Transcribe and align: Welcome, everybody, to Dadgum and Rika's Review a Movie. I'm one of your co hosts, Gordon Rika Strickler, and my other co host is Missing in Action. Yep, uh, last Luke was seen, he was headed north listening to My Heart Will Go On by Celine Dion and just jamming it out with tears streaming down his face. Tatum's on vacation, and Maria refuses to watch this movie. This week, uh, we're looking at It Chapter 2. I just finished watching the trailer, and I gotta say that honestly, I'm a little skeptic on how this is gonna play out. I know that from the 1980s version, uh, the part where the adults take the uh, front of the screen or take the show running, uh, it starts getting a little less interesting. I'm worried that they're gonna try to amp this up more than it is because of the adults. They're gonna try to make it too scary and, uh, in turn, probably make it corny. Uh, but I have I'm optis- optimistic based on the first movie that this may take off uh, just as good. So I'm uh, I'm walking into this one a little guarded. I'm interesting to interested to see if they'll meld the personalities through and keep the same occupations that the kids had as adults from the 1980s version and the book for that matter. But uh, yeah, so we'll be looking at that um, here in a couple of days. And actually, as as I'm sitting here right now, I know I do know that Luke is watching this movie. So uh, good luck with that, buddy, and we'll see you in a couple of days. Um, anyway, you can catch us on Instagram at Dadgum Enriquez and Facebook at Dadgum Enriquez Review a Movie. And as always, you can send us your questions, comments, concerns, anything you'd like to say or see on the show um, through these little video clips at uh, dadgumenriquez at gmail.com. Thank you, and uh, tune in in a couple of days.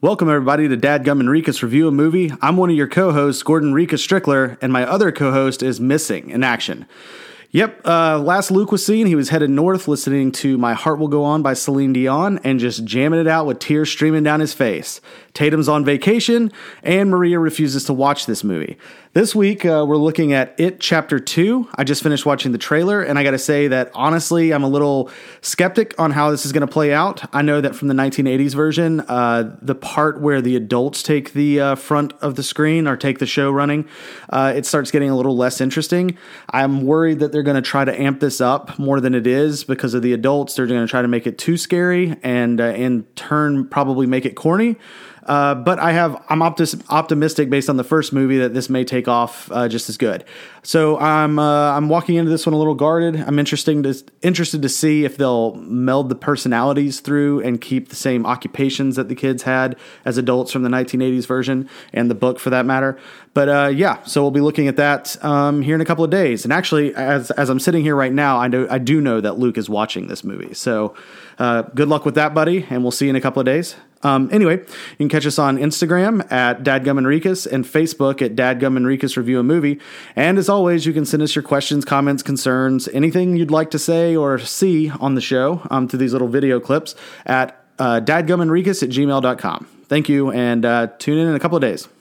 Welcome, 0.00 0.28
everybody, 0.28 0.68
to 0.68 0.76
Dadgum 0.76 1.18
and 1.18 1.28
Rika's 1.28 1.60
Review 1.60 1.88
a 1.88 1.90
Movie. 1.90 2.30
I'm 2.40 2.56
one 2.56 2.70
of 2.70 2.76
your 2.76 2.86
co 2.86 3.10
hosts, 3.10 3.42
Gordon 3.42 3.74
Rika 3.74 3.96
Strickler, 3.96 4.56
and 4.62 4.72
my 4.72 4.84
other 4.84 5.10
co 5.10 5.32
host 5.32 5.60
is 5.60 5.80
Missing 5.80 6.30
in 6.30 6.44
Action. 6.44 6.86
Yep, 7.50 7.80
uh, 7.86 8.18
last 8.18 8.50
Luke 8.50 8.70
was 8.70 8.84
seen, 8.84 9.06
he 9.06 9.14
was 9.14 9.30
headed 9.30 9.48
north 9.48 9.88
listening 9.88 10.32
to 10.32 10.58
My 10.58 10.74
Heart 10.74 10.98
Will 10.98 11.08
Go 11.08 11.24
On 11.24 11.40
by 11.40 11.54
Celine 11.54 11.94
Dion 11.94 12.38
and 12.44 12.60
just 12.60 12.84
jamming 12.84 13.20
it 13.20 13.26
out 13.26 13.46
with 13.46 13.58
tears 13.58 13.90
streaming 13.90 14.22
down 14.22 14.40
his 14.40 14.52
face. 14.52 15.00
Tatum's 15.32 15.68
on 15.68 15.82
vacation, 15.82 16.52
and 16.82 17.08
Maria 17.08 17.38
refuses 17.38 17.84
to 17.84 17.94
watch 17.94 18.26
this 18.26 18.44
movie. 18.44 18.76
This 19.14 19.34
week, 19.34 19.64
uh, 19.64 19.84
we're 19.88 19.96
looking 19.96 20.32
at 20.32 20.54
It 20.58 20.80
Chapter 20.80 21.18
2. 21.18 21.68
I 21.76 21.84
just 21.84 22.02
finished 22.02 22.26
watching 22.26 22.52
the 22.52 22.58
trailer, 22.58 23.02
and 23.02 23.18
I 23.18 23.22
gotta 23.22 23.38
say 23.38 23.68
that 23.68 23.90
honestly, 23.94 24.52
I'm 24.52 24.62
a 24.62 24.68
little 24.68 25.10
skeptic 25.40 25.94
on 25.98 26.10
how 26.10 26.30
this 26.30 26.44
is 26.44 26.52
gonna 26.52 26.66
play 26.66 26.92
out. 26.92 27.24
I 27.32 27.42
know 27.42 27.60
that 27.60 27.74
from 27.74 27.88
the 27.88 27.94
1980s 27.94 28.54
version, 28.54 29.00
uh, 29.02 29.56
the 29.62 29.74
part 29.74 30.20
where 30.20 30.42
the 30.42 30.56
adults 30.56 31.02
take 31.02 31.32
the 31.32 31.60
uh, 31.60 31.74
front 31.76 32.12
of 32.20 32.34
the 32.34 32.42
screen 32.42 32.86
or 32.86 32.96
take 32.96 33.18
the 33.18 33.26
show 33.26 33.50
running, 33.50 33.88
uh, 34.30 34.52
it 34.54 34.66
starts 34.66 34.90
getting 34.90 35.08
a 35.08 35.16
little 35.16 35.36
less 35.36 35.60
interesting. 35.60 36.18
I'm 36.50 36.82
worried 36.82 37.20
that 37.20 37.32
they're 37.38 37.44
gonna 37.44 37.62
try 37.62 37.84
to 37.84 38.00
amp 38.00 38.18
this 38.18 38.40
up 38.40 38.80
more 38.80 39.00
than 39.00 39.14
it 39.14 39.24
is 39.24 39.62
because 39.62 39.94
of 39.94 40.02
the 40.02 40.12
adults. 40.12 40.56
They're 40.56 40.66
gonna 40.66 40.88
try 40.88 41.02
to 41.02 41.06
make 41.06 41.24
it 41.24 41.38
too 41.38 41.56
scary 41.56 42.16
and, 42.24 42.60
uh, 42.60 42.64
in 42.64 43.04
turn, 43.14 43.68
probably 43.68 44.08
make 44.08 44.26
it 44.26 44.34
corny. 44.34 44.74
Uh, 45.24 45.54
but 45.54 45.78
I 45.78 45.92
have 45.92 46.22
I'm 46.28 46.40
optis- 46.40 46.82
optimistic 46.88 47.50
based 47.50 47.68
on 47.68 47.76
the 47.76 47.84
first 47.84 48.12
movie 48.12 48.38
that 48.38 48.54
this 48.54 48.68
may 48.70 48.84
take 48.84 49.08
off 49.08 49.50
uh, 49.52 49.68
just 49.68 49.88
as 49.88 49.96
good. 49.96 50.24
So 50.62 50.98
I'm 50.98 51.38
uh, 51.38 51.72
I'm 51.72 51.88
walking 51.88 52.16
into 52.16 52.30
this 52.30 52.46
one 52.46 52.52
a 52.52 52.58
little 52.58 52.74
guarded. 52.74 53.16
I'm 53.16 53.38
interesting 53.38 53.82
to 53.84 53.94
interested 54.22 54.62
to 54.62 54.68
see 54.68 55.04
if 55.04 55.16
they'll 55.16 55.54
meld 55.56 56.08
the 56.08 56.14
personalities 56.14 57.00
through 57.00 57.40
and 57.40 57.60
keep 57.60 57.88
the 57.88 57.96
same 57.96 58.26
occupations 58.26 58.96
that 58.96 59.08
the 59.08 59.14
kids 59.14 59.44
had 59.44 59.76
as 60.04 60.18
adults 60.18 60.52
from 60.52 60.62
the 60.62 60.68
1980s 60.68 61.26
version 61.26 61.68
and 61.92 62.10
the 62.10 62.14
book 62.14 62.38
for 62.38 62.50
that 62.50 62.66
matter. 62.66 62.98
But 63.34 63.48
uh, 63.48 63.68
yeah, 63.68 64.02
so 64.02 64.22
we'll 64.22 64.30
be 64.30 64.40
looking 64.40 64.68
at 64.68 64.76
that 64.76 65.22
um, 65.24 65.62
here 65.62 65.74
in 65.74 65.80
a 65.80 65.84
couple 65.84 66.04
of 66.04 66.10
days. 66.10 66.44
And 66.44 66.52
actually, 66.52 66.94
as 66.94 67.30
as 67.32 67.50
I'm 67.50 67.60
sitting 67.60 67.82
here 67.82 67.94
right 67.94 68.12
now, 68.12 68.38
I 68.38 68.48
know 68.48 68.66
I 68.70 68.78
do 68.78 69.00
know 69.00 69.20
that 69.20 69.38
Luke 69.38 69.58
is 69.58 69.68
watching 69.70 70.08
this 70.08 70.24
movie. 70.24 70.54
So 70.54 70.94
uh, 71.38 71.62
good 71.62 71.88
luck 71.88 72.04
with 72.04 72.16
that, 72.16 72.34
buddy, 72.34 72.66
and 72.68 72.82
we'll 72.82 72.90
see 72.90 73.06
you 73.06 73.10
in 73.10 73.16
a 73.16 73.20
couple 73.20 73.40
of 73.40 73.46
days. 73.46 73.76
Um, 74.02 74.28
anyway, 74.32 74.58
you 74.58 74.96
can 74.96 75.08
catch 75.08 75.26
us 75.26 75.38
on 75.38 75.58
Instagram 75.58 76.30
at 76.30 76.62
Dadgum 76.62 76.98
Enriquez 76.98 77.46
and 77.46 77.64
Facebook 77.64 78.22
at 78.22 78.36
Dadgum 78.36 78.76
Enriquez 78.76 79.16
Review 79.16 79.40
a 79.40 79.42
Movie. 79.42 79.80
And 80.14 80.38
as 80.38 80.48
always, 80.48 80.86
you 80.86 80.92
can 80.92 81.04
send 81.04 81.22
us 81.22 81.34
your 81.34 81.42
questions, 81.42 81.84
comments, 81.84 82.22
concerns, 82.22 82.88
anything 82.88 83.36
you'd 83.36 83.50
like 83.50 83.70
to 83.72 83.78
say 83.78 84.14
or 84.14 84.38
see 84.38 84.90
on 84.90 85.14
the 85.14 85.20
show 85.20 85.62
um, 85.70 85.88
through 85.88 85.98
these 85.98 86.12
little 86.12 86.28
video 86.28 86.60
clips 86.60 86.94
at 87.26 87.64
uh, 87.78 88.00
dadgumenriquez 88.00 88.82
at 88.82 88.90
gmail.com. 88.90 89.66
Thank 89.86 90.08
you, 90.08 90.30
and 90.30 90.64
uh, 90.64 90.88
tune 90.98 91.18
in 91.18 91.28
in 91.28 91.34
a 91.34 91.40
couple 91.40 91.56
of 91.56 91.62
days. 91.62 91.88